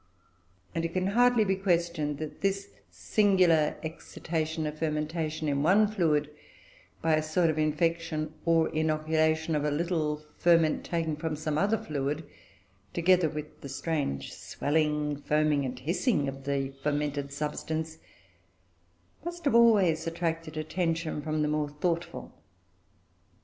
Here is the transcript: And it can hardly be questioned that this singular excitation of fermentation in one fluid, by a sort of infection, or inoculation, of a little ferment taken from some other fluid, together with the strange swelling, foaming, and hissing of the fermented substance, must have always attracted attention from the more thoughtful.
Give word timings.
And 0.73 0.83
it 0.83 0.93
can 0.93 1.05
hardly 1.05 1.45
be 1.45 1.55
questioned 1.55 2.17
that 2.17 2.41
this 2.41 2.69
singular 2.89 3.77
excitation 3.83 4.65
of 4.65 4.79
fermentation 4.79 5.47
in 5.47 5.61
one 5.61 5.85
fluid, 5.87 6.31
by 7.03 7.13
a 7.13 7.21
sort 7.21 7.51
of 7.51 7.59
infection, 7.59 8.33
or 8.43 8.69
inoculation, 8.69 9.53
of 9.55 9.63
a 9.63 9.69
little 9.69 10.23
ferment 10.39 10.83
taken 10.83 11.15
from 11.17 11.35
some 11.35 11.55
other 11.55 11.77
fluid, 11.77 12.23
together 12.95 13.29
with 13.29 13.61
the 13.61 13.69
strange 13.69 14.33
swelling, 14.33 15.17
foaming, 15.17 15.65
and 15.65 15.77
hissing 15.77 16.27
of 16.27 16.45
the 16.45 16.73
fermented 16.81 17.31
substance, 17.31 17.99
must 19.23 19.45
have 19.45 19.53
always 19.53 20.07
attracted 20.07 20.57
attention 20.57 21.21
from 21.21 21.43
the 21.43 21.47
more 21.47 21.69
thoughtful. 21.69 22.33